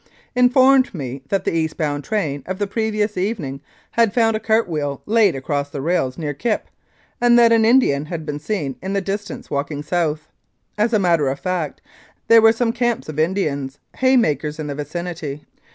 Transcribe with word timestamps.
informed 0.33 0.95
me 0.95 1.21
that 1.29 1.43
the 1.43 1.53
East 1.55 1.77
bound 1.77 2.03
train 2.03 2.41
of 2.47 2.57
the 2.57 2.65
previous 2.65 3.17
evening 3.17 3.61
had 3.91 4.15
found 4.15 4.35
a 4.35 4.39
cart 4.39 4.67
wheel 4.67 5.03
laid 5.05 5.35
across 5.35 5.69
the 5.69 5.79
rails 5.79 6.17
near 6.17 6.33
Kipp, 6.33 6.65
and 7.21 7.37
that 7.37 7.51
an 7.51 7.65
Indian 7.65 8.05
had 8.05 8.25
been 8.25 8.39
seen 8.39 8.75
in 8.81 8.93
the 8.93 8.99
distance 9.01 9.51
walking 9.51 9.83
south. 9.83 10.27
As 10.75 10.91
a 10.91 10.97
matter 10.97 11.27
of 11.29 11.39
fact, 11.39 11.81
there 12.29 12.41
were 12.41 12.51
some 12.51 12.73
camps 12.73 13.09
of 13.09 13.19
Indians, 13.19 13.77
hay 13.97 14.17
makers, 14.17 14.57
in 14.57 14.65
the 14.65 14.73
vicinity. 14.73 15.45